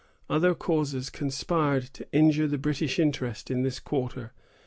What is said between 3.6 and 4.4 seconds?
this quarter.